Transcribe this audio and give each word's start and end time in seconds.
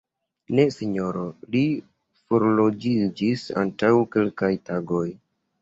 Ne 0.59 0.63
Sinjoro, 0.75 1.25
li 1.55 1.61
forloĝiĝis 2.31 3.47
antaŭ 3.65 3.93
kelkaj 4.17 4.51
tagoj. 4.73 5.07